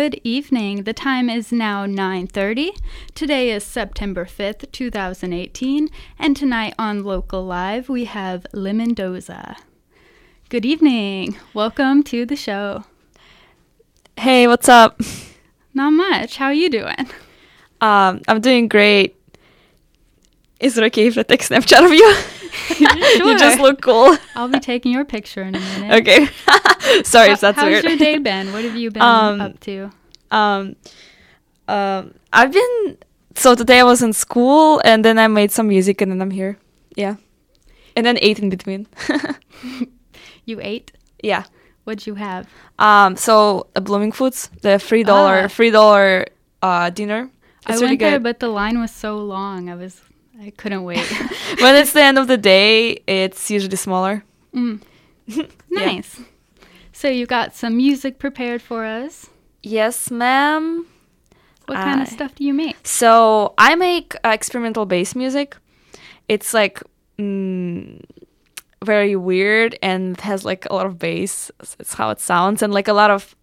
[0.00, 0.82] Good evening.
[0.82, 2.72] The time is now 9:30.
[3.14, 9.54] Today is September 5th, 2018, and tonight on Local Live we have Lemondoza.
[10.48, 11.36] Good evening.
[11.54, 12.82] Welcome to the show.
[14.16, 15.00] Hey, what's up?
[15.74, 16.38] Not much.
[16.38, 17.06] How are you doing?
[17.80, 19.14] Um, I'm doing great.
[20.60, 22.14] Is it okay if I take Snapchat of you?
[23.26, 24.16] you just look cool.
[24.36, 25.92] I'll be taking your picture in a minute.
[26.00, 26.28] Okay.
[27.02, 27.84] Sorry How- if that's how's weird.
[27.84, 28.52] How's your day been?
[28.52, 29.90] What have you been Um, up to?
[30.30, 30.76] Um,
[31.68, 32.98] um, I've been
[33.34, 36.30] so today I was in school and then I made some music and then I'm
[36.30, 36.56] here.
[36.96, 37.16] Yeah,
[37.96, 38.86] and then ate in between.
[40.44, 40.92] You ate?
[41.22, 41.44] yeah.
[41.84, 42.46] What'd you have?
[42.78, 45.48] Um, so uh, Bloomingfoods, the three dollar Ah.
[45.48, 46.26] three dollar
[46.62, 47.30] uh dinner.
[47.66, 49.68] I It's went really there, but the line was so long.
[49.70, 50.00] I was,
[50.40, 50.98] I couldn't wait.
[51.60, 54.24] when it's the end of the day, it's usually smaller.
[54.54, 54.80] Mm.
[55.70, 55.86] Yeah.
[55.86, 56.20] Nice.
[56.92, 59.28] So you got some music prepared for us.
[59.64, 60.86] Yes, ma'am.
[61.66, 62.76] What kind of stuff do you make?
[62.86, 65.56] So I make uh, experimental bass music.
[66.28, 66.80] It's like
[67.18, 68.00] mm,
[68.84, 71.50] very weird and has like a lot of bass.
[71.80, 73.34] It's how it sounds and like a lot of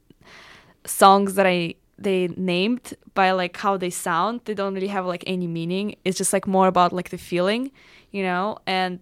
[0.85, 4.41] songs that I they named by like how they sound.
[4.45, 5.95] They don't really have like any meaning.
[6.05, 7.71] It's just like more about like the feeling,
[8.11, 8.57] you know.
[8.65, 8.99] And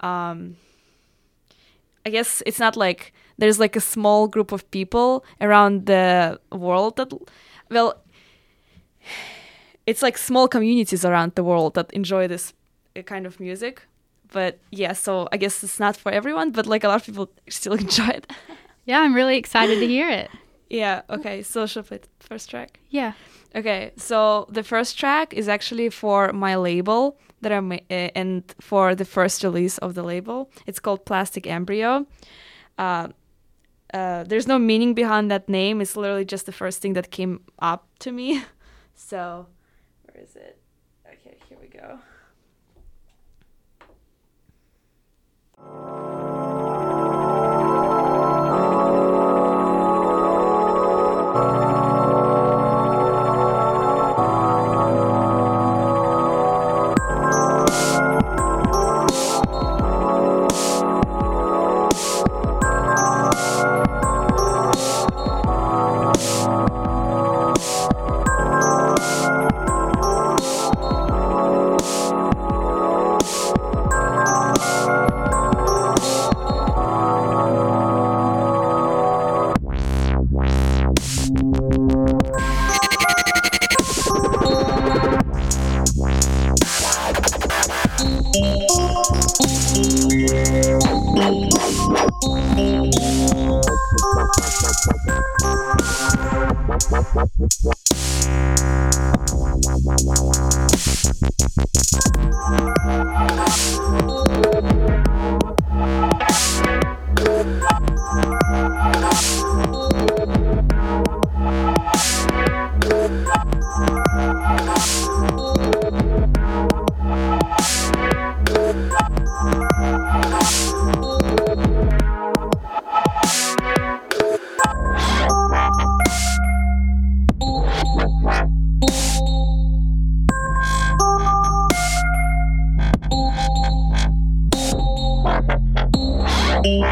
[0.00, 0.56] um,
[2.04, 6.96] I guess it's not like there's like a small group of people around the world
[6.96, 7.12] that
[7.70, 8.02] well
[9.86, 12.52] it's like small communities around the world that enjoy this
[12.96, 13.82] uh, kind of music.
[14.32, 17.30] But yeah, so I guess it's not for everyone, but like a lot of people
[17.48, 18.30] still enjoy it.
[18.84, 20.30] Yeah, I'm really excited to hear it.
[20.72, 22.80] Yeah, okay, so should play the first track?
[22.88, 23.12] Yeah.
[23.54, 28.94] Okay, so the first track is actually for my label that I'm uh, and for
[28.94, 30.50] the first release of the label.
[30.66, 32.06] It's called Plastic Embryo.
[32.78, 33.08] Uh,
[33.92, 35.82] uh, there's no meaning behind that name.
[35.82, 38.42] It's literally just the first thing that came up to me.
[38.94, 39.46] So,
[40.04, 40.58] where is it?
[41.06, 41.98] Okay, here we go.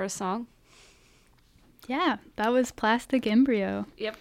[0.00, 0.46] first song.
[1.86, 3.84] Yeah, that was Plastic Embryo.
[3.98, 4.16] Yep.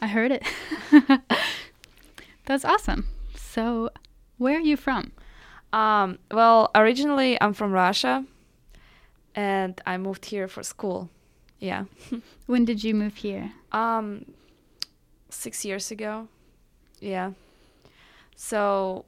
[0.00, 0.44] I heard it.
[2.46, 3.08] That's awesome.
[3.34, 3.90] So,
[4.38, 5.10] where are you from?
[5.72, 8.24] Um, well, originally I'm from Russia,
[9.34, 11.10] and I moved here for school.
[11.58, 11.86] Yeah.
[12.46, 13.50] When did you move here?
[13.72, 14.26] Um,
[15.30, 16.28] six years ago.
[17.00, 17.32] Yeah.
[18.36, 19.04] So,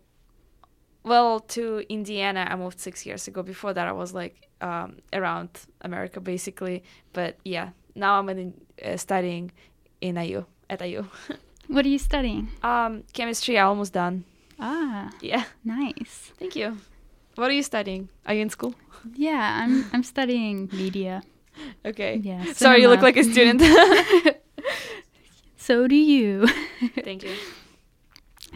[1.05, 3.44] well, to Indiana, I moved six years ago.
[3.44, 5.48] Before that, I was like um, around
[5.82, 6.82] America, basically.
[7.12, 8.54] But yeah, now I'm in,
[8.84, 9.52] uh, studying
[10.00, 11.04] in IU at IU.
[11.68, 12.48] What are you studying?
[12.62, 14.24] um, chemistry, I almost done.
[14.60, 15.44] Ah, Yeah.
[15.64, 16.32] nice.
[16.38, 16.78] Thank you.
[17.34, 18.08] What are you studying?
[18.24, 18.74] Are you in school?
[19.14, 21.22] Yeah, I'm I'm studying media.
[21.84, 22.20] Okay.
[22.22, 22.52] Yeah.
[22.54, 23.60] Sorry, you look like a student.
[25.56, 26.46] So do you.
[27.02, 27.34] Thank you.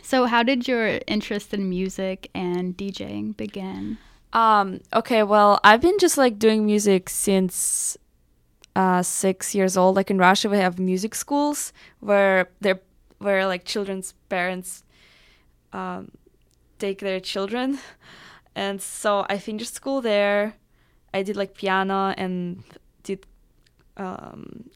[0.03, 3.99] So, how did your interest in music and DJing begin?
[4.33, 7.97] Um, okay, well, I've been just like doing music since
[8.77, 9.97] uh, six years old.
[9.97, 12.81] Like in Russia, we have music schools where they're
[13.19, 14.83] where like children's parents
[15.73, 16.11] um,
[16.79, 17.79] take their children,
[18.55, 20.55] and so I finished school there.
[21.13, 22.63] I did like piano and
[23.03, 23.27] did
[23.97, 24.71] um,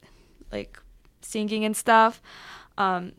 [0.50, 0.78] like
[1.22, 2.20] singing and stuff.
[2.76, 3.12] Um,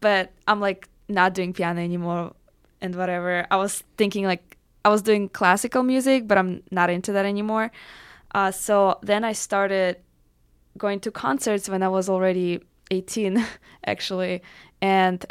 [0.00, 2.34] but I'm like not doing piano anymore
[2.80, 3.46] and whatever.
[3.50, 4.55] I was thinking like
[4.86, 7.72] I was doing classical music, but I'm not into that anymore.
[8.32, 9.96] Uh, so then I started
[10.78, 12.60] going to concerts when I was already
[12.92, 13.44] 18,
[13.84, 14.42] actually.
[14.80, 15.26] And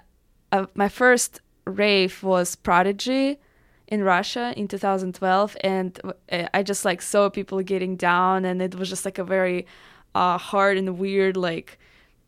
[0.51, 3.39] uh, my first rave was Prodigy
[3.87, 8.75] in Russia in 2012, and uh, I just like saw people getting down, and it
[8.75, 9.67] was just like a very
[10.15, 11.79] uh, hard and weird like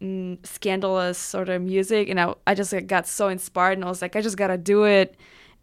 [0.01, 3.87] mm, scandalous sort of music and I, I just like, got so inspired and i
[3.87, 5.15] was like i just gotta do it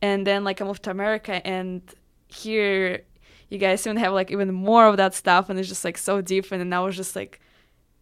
[0.05, 1.81] and then like i moved to america and
[2.29, 3.03] here
[3.51, 6.15] you guys even have like even more of that stuff and it's just like so
[6.21, 7.41] different and i was just like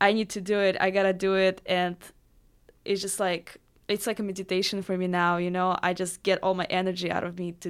[0.00, 1.96] i need to do it i gotta do it and
[2.84, 3.46] it's just like
[3.88, 7.10] it's like a meditation for me now you know i just get all my energy
[7.10, 7.68] out of me to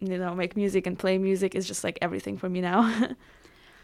[0.00, 2.80] you know make music and play music is just like everything for me now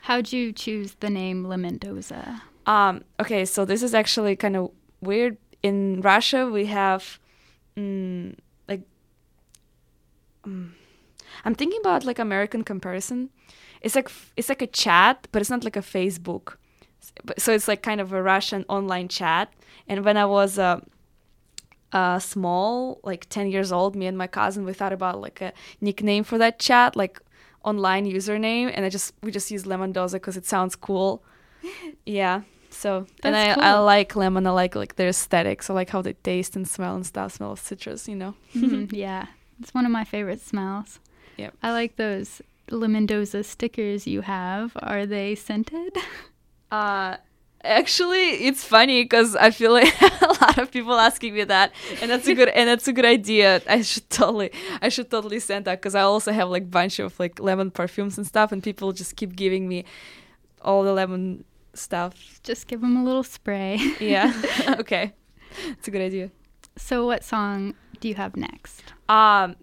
[0.03, 2.41] How'd you choose the name Lemondoza?
[2.67, 4.71] Um, okay, so this is actually kind of
[5.01, 5.37] weird.
[5.63, 7.19] In Russia, we have
[7.77, 8.35] mm,
[10.47, 10.71] mm,
[11.45, 13.31] I'm thinking about like American comparison.
[13.81, 16.57] It's like it's like a chat, but it's not like a Facebook.
[17.39, 19.53] So it's like kind of a Russian online chat.
[19.89, 20.81] And when I was uh,
[21.93, 25.53] uh, small, like ten years old, me and my cousin we thought about like a
[25.81, 27.21] nickname for that chat, like
[27.65, 31.23] online username, and I just we just use Lemondoza because it sounds cool.
[32.07, 32.43] Yeah.
[32.71, 34.47] So and I, That's I like lemon.
[34.47, 35.69] I like like their aesthetics.
[35.69, 37.33] I like how they taste and smell and stuff.
[37.33, 38.35] Smell of citrus, you know.
[38.55, 39.27] Mhm, yeah,
[39.61, 40.99] it's one of my favorite smells.
[41.37, 41.55] Yep.
[41.63, 44.73] I like those Lemondoza stickers you have.
[44.81, 45.97] Are they scented?
[46.73, 47.17] Uh,
[47.65, 49.93] actually, it's funny because I feel like
[50.23, 53.05] a lot of people asking me that, and that's a good and that's a good
[53.05, 53.61] idea.
[53.69, 57.19] I should totally, I should totally send that because I also have like bunch of
[57.19, 59.85] like lemon perfumes and stuff, and people just keep giving me
[60.63, 61.43] all the lemon
[61.75, 62.41] stuff.
[62.45, 63.81] Just give them a little spray.
[63.99, 64.33] Yeah,
[64.79, 65.13] okay,
[65.71, 66.31] it's a good idea.
[66.77, 68.83] So, what song do you have next?
[69.09, 69.57] Um,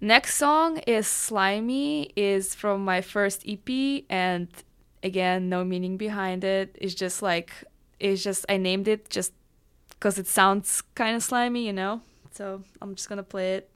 [0.00, 4.48] next song is "Slimeey," is from my first EP, and
[5.02, 6.76] again, no meaning behind it.
[6.80, 7.52] It's just like
[7.98, 9.32] it's just I named it just
[9.90, 12.02] because it sounds kind of slimy, you know.
[12.32, 13.70] So I'm just gonna play it.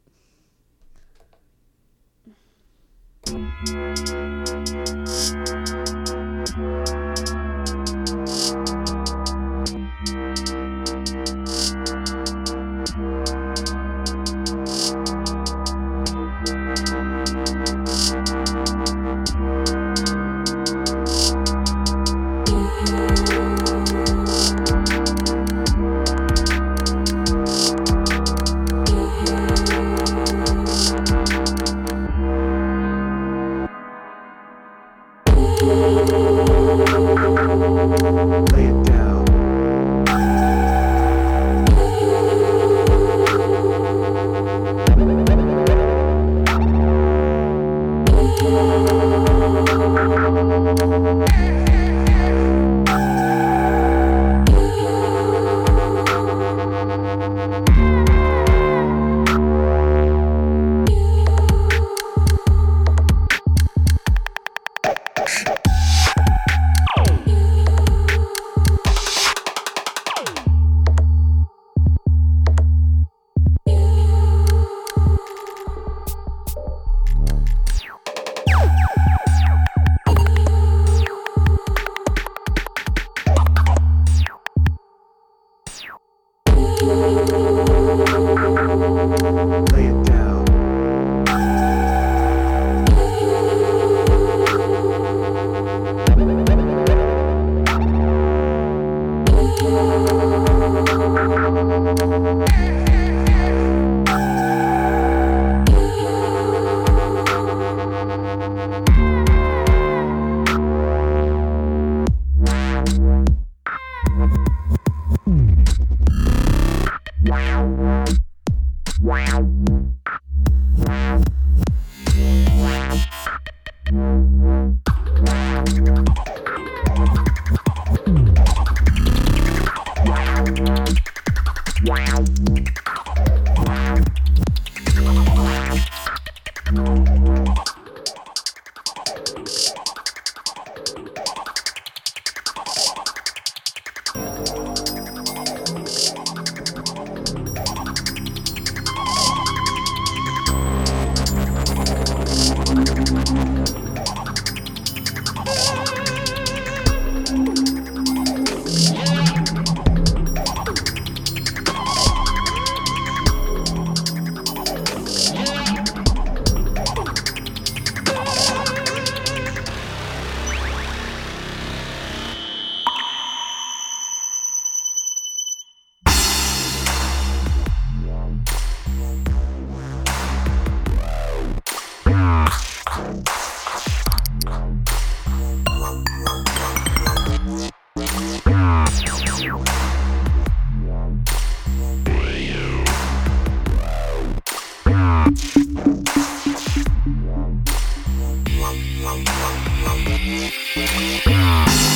[201.27, 201.90] Yeah.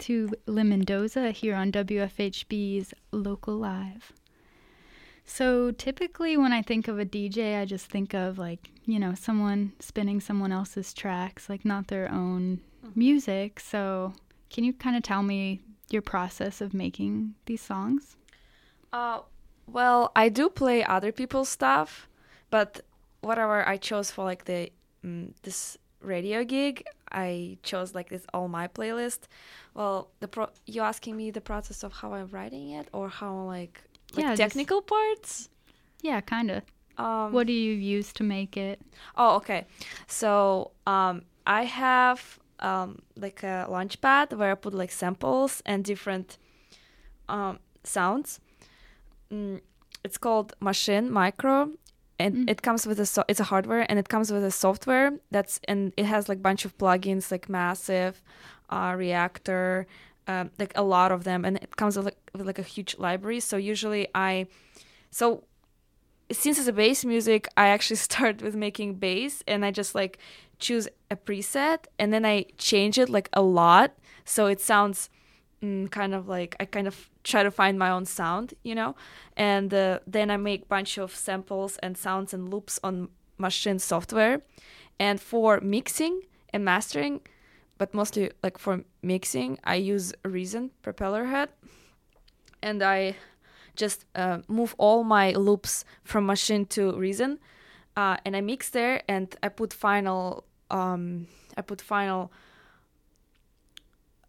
[0.00, 4.12] To Lemondoza here on WFHB's Local Live.
[5.24, 9.14] So typically, when I think of a DJ, I just think of like, you know,
[9.14, 12.98] someone spinning someone else's tracks, like not their own Mm-hmm.
[13.00, 13.58] music.
[13.58, 14.12] So,
[14.50, 18.16] can you kind of tell me your process of making these songs?
[18.92, 19.22] Uh,
[19.66, 22.08] well, I do play other people's stuff,
[22.50, 22.82] but
[23.20, 24.70] whatever I chose for like the
[25.04, 29.20] mm, this radio gig, I chose like this all my playlist.
[29.74, 33.34] Well, the pro you asking me the process of how I'm writing it or how
[33.44, 33.82] like
[34.14, 35.48] like Yeah, just- technical parts?
[36.02, 36.62] Yeah, kind of.
[36.96, 38.80] Um, What do you use to make it?
[39.16, 39.66] Oh, okay.
[40.08, 45.84] So um, I have um, like a launch pad where I put like samples and
[45.84, 46.38] different
[47.28, 48.40] um, sounds.
[49.32, 49.60] Mm,
[50.04, 51.76] it's called Maschine Mikro,
[52.18, 52.50] and Mm.
[52.50, 55.60] it comes with a so- it's a hardware and it comes with a software that's
[55.68, 58.22] and it has like bunch of plugins like Massive,
[58.70, 59.86] uh, Reaktor,
[60.26, 62.96] um, like a lot of them, and it comes with like, with like a huge
[62.98, 63.40] library.
[63.40, 64.46] So usually I,
[65.10, 65.44] so
[66.30, 70.18] since it's a bass music, I actually start with making bass and I just like
[70.58, 73.92] choose a preset and then I change it like a lot
[74.24, 75.08] so it sounds
[75.62, 78.94] mm, kind of like I kind of try to find my own sound, you know,
[79.36, 84.40] and uh, then I make bunch of samples and sounds and loops on Maschine software,
[84.98, 87.20] and for mixing and mastering,
[87.78, 91.48] but mostly like for mixing, I use Reason Propellerhead,
[92.62, 93.14] and I
[93.76, 97.38] just uh, move all my loops from Maschine to Reason,
[97.96, 100.44] uh, and I mix there, and I put final.
[100.70, 102.30] Um, I put final.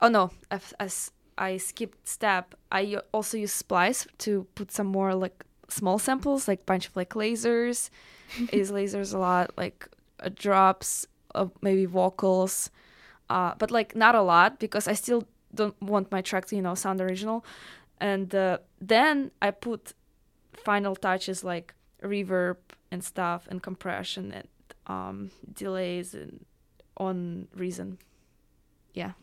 [0.02, 2.54] Oh no, I, s- I skipped step.
[2.72, 7.12] I also use Splice to put some more like small samples, like bunch of like
[7.12, 7.90] lasers.
[8.54, 9.88] I use lasers a lot, like
[10.20, 12.70] uh, drops of maybe vocals,
[13.30, 15.24] uh, but like not a lot because I still
[15.56, 17.46] don't want my track to you know sound original.
[18.02, 19.94] And uh, then I put
[20.54, 21.74] final touches like
[22.04, 22.58] reverb
[22.92, 24.48] and stuff and compression and
[24.88, 26.46] um, delays and
[26.98, 27.98] on reason.
[28.94, 29.14] Yeah.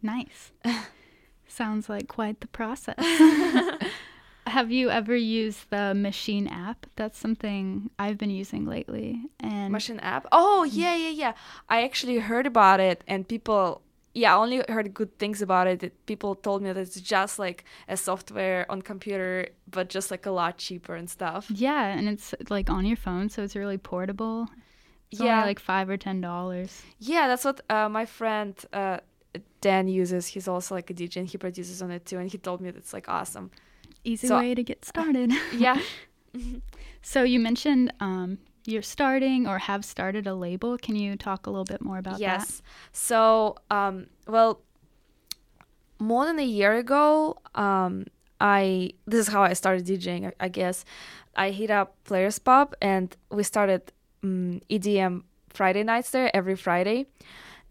[0.00, 0.52] Nice.
[1.48, 2.94] Sounds like quite the process.
[4.46, 6.86] Have you ever used the Machine app?
[6.94, 9.22] That's something I've been using lately.
[9.40, 10.26] And Machine app.
[10.30, 11.32] Oh yeah, yeah, yeah.
[11.68, 13.82] I actually heard about it, and people.
[14.14, 15.92] Yeah, I only heard good things about it.
[16.06, 20.30] People told me that it's just like a software on computer, but just like a
[20.30, 21.50] lot cheaper and stuff.
[21.50, 24.48] yeah, and it's like on your phone, so it's really portable.
[25.10, 26.82] It's yeah, only like five or ten dollars.
[26.98, 28.98] yeah, that's what uh, my friend uh,
[29.60, 30.28] Dan uses.
[30.28, 32.70] He's also like a DJ and he produces on it too, and he told me
[32.70, 33.50] that's like awesome.
[34.04, 35.32] Easy So- way to get started.
[35.52, 35.80] Yeah.
[37.02, 40.76] so you mentioned um, you're starting or have started a label.
[40.78, 42.20] Can you talk a little bit more about this?
[42.20, 42.62] yes.
[42.92, 44.60] So, um, well,
[45.98, 48.04] more than a year ago, um,
[48.40, 50.26] I this is how I started DJing.
[50.26, 50.84] I, I guess
[51.34, 57.06] I hit up Players Pub and we started um, EDM Friday nights there every Friday,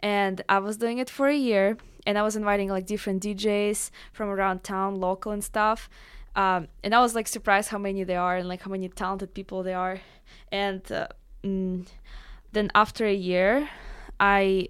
[0.05, 1.77] and I was doing it for a year.
[2.05, 5.89] And I was inviting like different DJs from around town, local and stuff.
[6.35, 9.33] Um, and I was like surprised how many there are and like how many talented
[9.33, 9.99] people there are.
[10.51, 11.07] And uh,
[11.43, 11.87] mm,
[12.51, 13.67] then after a year,
[14.19, 14.69] I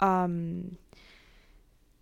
[0.00, 0.76] um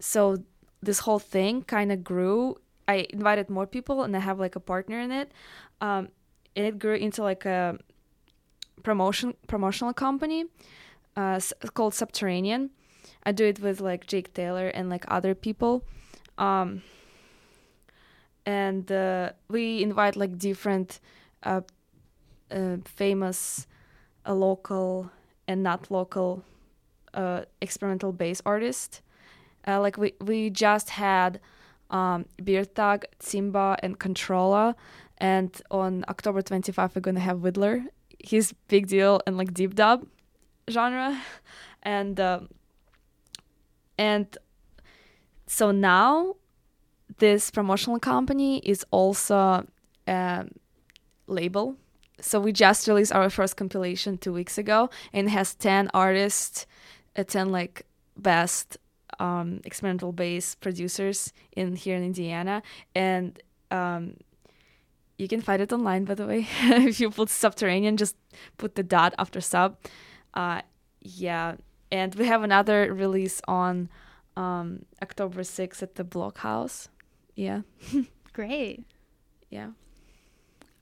[0.00, 0.38] so
[0.82, 2.54] this whole thing kind of grew
[2.86, 5.32] i invited more people and i have like a partner in it
[5.80, 6.10] um
[6.54, 7.78] and it grew into like a
[8.82, 10.44] promotion promotional company
[11.16, 11.40] uh
[11.74, 12.70] called subterranean
[13.24, 15.84] i do it with like jake taylor and like other people
[16.38, 16.82] um
[18.44, 21.00] and uh, we invite like different
[21.42, 21.62] uh,
[22.52, 23.66] uh famous
[24.24, 25.10] uh, local
[25.48, 26.44] and not local
[27.14, 29.00] uh, experimental bass artist.
[29.66, 31.40] Uh, like we we just had
[31.90, 34.76] um, Beard Tag, Simba, and Controlla,
[35.18, 37.84] and on October 25 we're gonna have Whittler.
[38.18, 40.06] He's big deal and like deep dub
[40.70, 41.20] genre,
[41.82, 42.48] and um,
[43.98, 44.36] and
[45.46, 46.36] so now
[47.18, 49.66] this promotional company is also
[50.06, 50.46] a
[51.26, 51.76] label.
[52.20, 56.66] So we just released our first compilation two weeks ago, and has ten artists
[57.16, 58.78] uh, 10 like best
[59.18, 62.62] um, experimental bass producers in here in Indiana.
[62.94, 64.16] And um,
[65.18, 66.46] you can find it online by the way.
[66.60, 68.16] If you put subterranean just
[68.58, 69.76] put the dot after sub
[70.36, 70.62] uh,
[71.02, 71.56] yeah
[71.92, 73.90] and we have another release on
[74.36, 76.88] um, October 6th at the Blockhouse
[77.36, 77.62] yeah?
[78.34, 78.84] Great.
[79.50, 79.70] yeah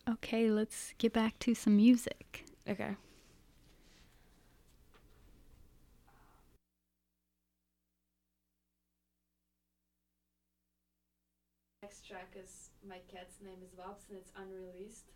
[0.08, 2.44] Okay, let's get back to some music.
[2.68, 2.96] okay
[11.82, 15.12] Next track is my cat's name is Wobs and it's unreleased.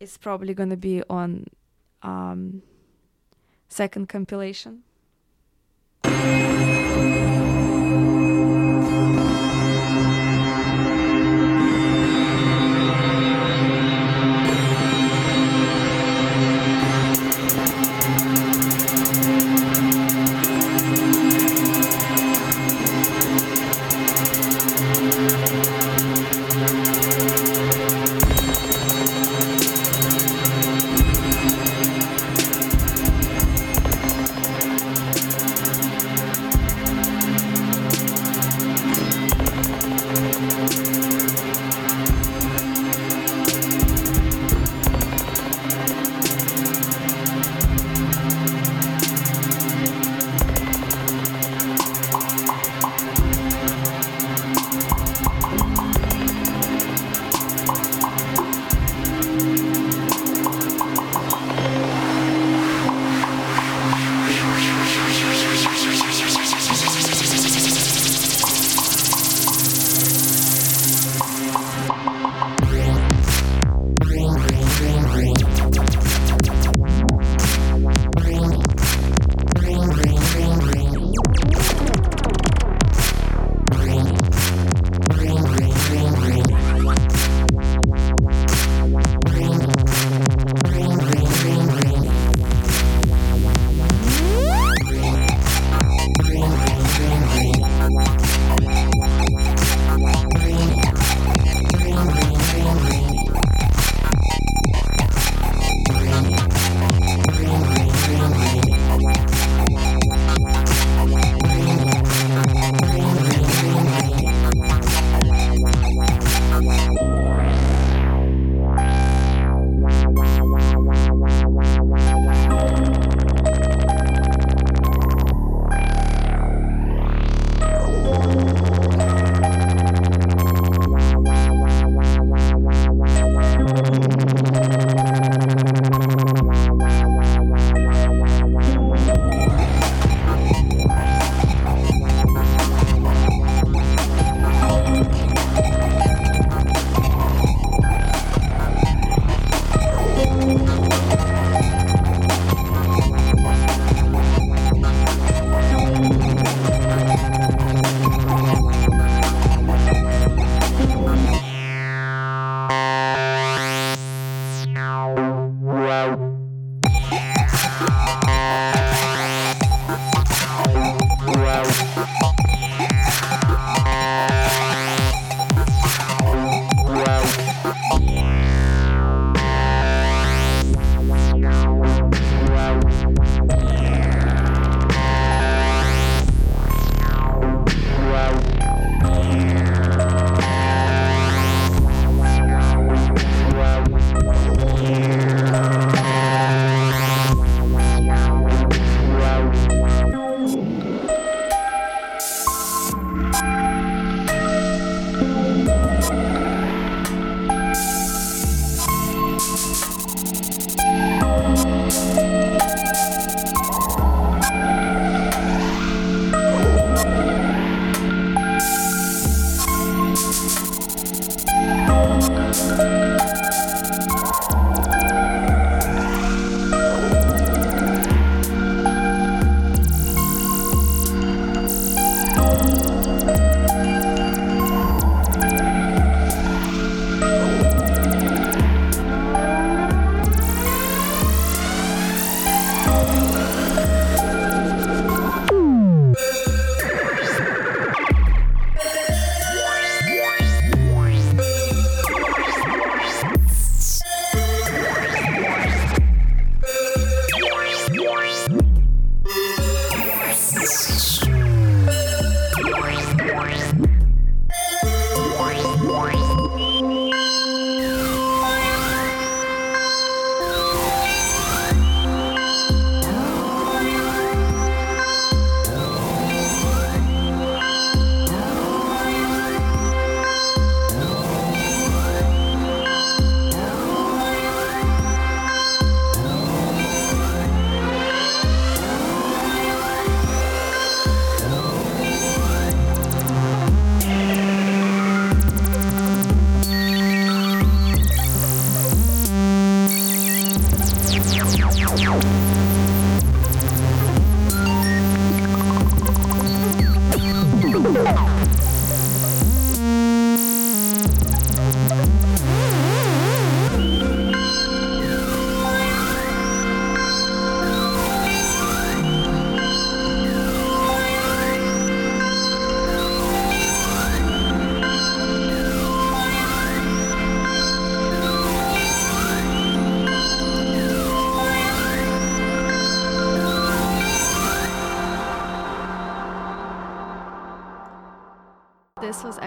[0.00, 1.46] It's probably gonna be on
[2.02, 2.62] um,
[3.68, 4.82] second compilation.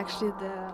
[0.04, 0.74] Actually the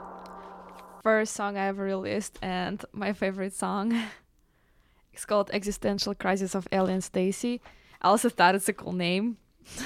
[1.04, 3.94] first song I ever released and my favorite song.
[5.13, 7.62] It's called Existential Crisis of Alien Stacey.
[8.02, 9.38] I also thought it's a cool name.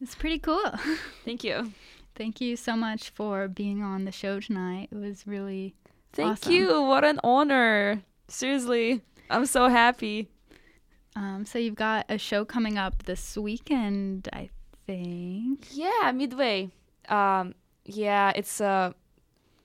[0.00, 0.62] It's pretty cool.
[1.24, 1.72] Thank you.
[2.14, 4.90] Thank you so much for being on the show tonight.
[4.92, 5.74] It was really
[6.12, 6.52] Thank awesome.
[6.52, 6.82] you.
[6.82, 8.02] What an honor.
[8.28, 9.00] Seriously.
[9.30, 10.28] I'm so happy.
[11.16, 14.50] Um, so you've got a show coming up this weekend, I
[14.86, 15.66] think.
[15.70, 16.70] Yeah, Midway.
[17.08, 18.94] Um, yeah, it's a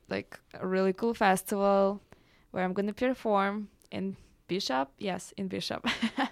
[0.09, 2.01] like a really cool festival
[2.51, 4.15] where I'm gonna perform in
[4.47, 4.89] Bishop.
[4.97, 5.85] Yes, in Bishop.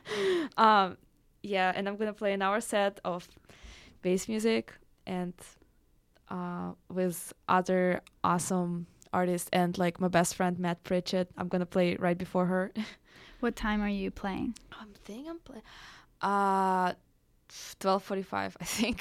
[0.58, 0.98] um,
[1.44, 3.28] yeah, and I'm gonna play an hour set of
[4.02, 4.74] bass music
[5.06, 5.34] and
[6.30, 11.30] uh, with other awesome artists and like my best friend Matt Pritchett.
[11.38, 12.72] I'm gonna play right before her.
[13.42, 14.56] What time are you playing?
[14.72, 15.62] I'm think I'm playing.
[16.22, 16.94] Uh,
[17.80, 18.56] twelve forty-five.
[18.60, 19.00] I think.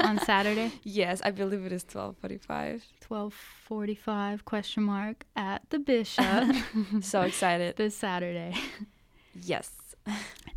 [0.00, 0.72] On Saturday?
[0.82, 2.84] yes, I believe it is twelve forty-five.
[3.08, 6.54] 1245 question mark at the Bishop
[7.02, 7.76] so excited.
[7.76, 8.54] this Saturday.
[9.42, 9.70] Yes.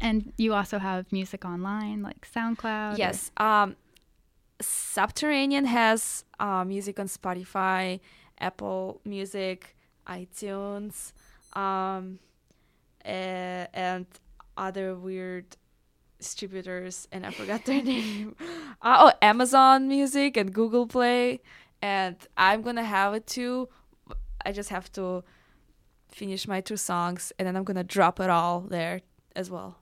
[0.01, 2.93] And you also have music online like SoundCloud.
[2.93, 3.31] or- Yes.
[3.37, 3.75] Um,
[4.61, 7.99] Subterranean has uh, music on Spotify,
[8.39, 9.75] Apple Music,
[10.07, 11.13] iTunes,
[11.53, 12.19] um,
[13.05, 14.05] eh, and
[14.57, 15.55] other weird
[16.19, 18.35] distributors, and I forgot their name.
[18.81, 21.41] Uh, oh, Amazon Music and Google Play,
[21.81, 23.67] and I'm gonna have it too.
[24.45, 25.23] I just have to
[26.11, 29.01] finish my two songs, and then I'm gonna drop it all there
[29.35, 29.77] as well.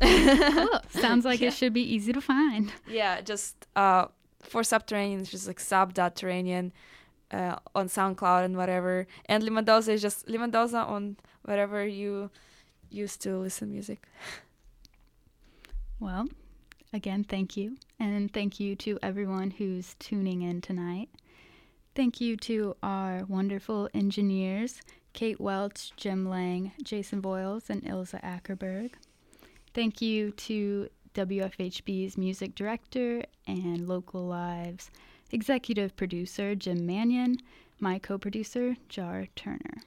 [0.00, 0.80] cool.
[0.90, 1.48] Sounds like Yeah.
[1.48, 2.72] it should be easy to find.
[2.88, 4.06] Yeah, just uh,
[4.42, 6.72] for Subterranean, it's just like sub.terranean
[7.30, 9.06] uh, on SoundCloud and whatever.
[9.26, 12.30] And Lemondoza is just Lemondoza on wherever you
[12.90, 14.02] used to listen music.
[16.00, 16.26] Well,
[16.92, 17.76] again, thank you.
[17.98, 21.08] And thank you to everyone who's tuning in tonight.
[21.94, 24.80] Thank you to our wonderful engineers,
[25.12, 28.92] Kate Welch, Jim Lang, Jason Voyales, and Ilze Ackerberg.
[29.72, 34.90] Thank you to WFHB's music director and Local Lives
[35.30, 37.36] executive producer, Jim Manion,
[37.80, 39.82] my co producer, Jar Turner.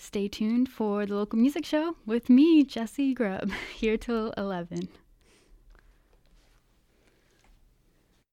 [0.00, 4.88] Stay tuned for the local music show with me, Jessie Grubb, here till 11.